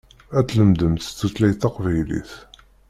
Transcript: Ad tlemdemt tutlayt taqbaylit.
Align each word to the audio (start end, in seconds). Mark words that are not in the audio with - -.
Ad 0.37 0.45
tlemdemt 0.47 1.03
tutlayt 1.19 1.57
taqbaylit. 1.61 2.31